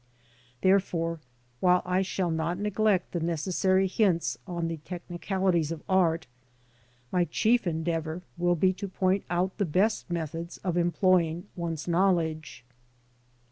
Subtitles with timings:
[0.63, 1.19] Therefore,
[1.59, 6.25] while I shall not n^lect the necessary hints on the technicalities of art,
[7.11, 12.65] my chief endeavour will be to point out the best method of employing one's knowledge.